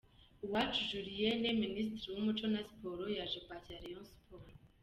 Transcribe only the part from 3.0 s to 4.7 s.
yaje kwakira Rayon Sports.